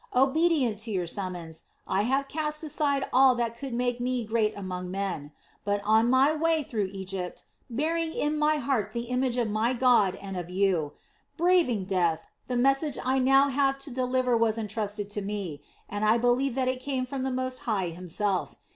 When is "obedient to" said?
0.15-0.89